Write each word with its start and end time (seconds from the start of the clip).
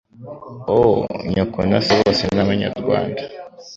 Oh 0.75 0.95
nyoko 1.31 1.59
na 1.69 1.79
so 1.85 1.93
bose 2.01 2.23
nabanyarwanda 2.33 3.21